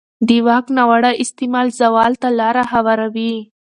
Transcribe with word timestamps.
د 0.27 0.29
واک 0.47 0.65
ناوړه 0.77 1.11
استعمال 1.23 1.67
زوال 1.79 2.13
ته 2.21 2.29
لاره 2.39 2.63
هواروي 2.73 3.33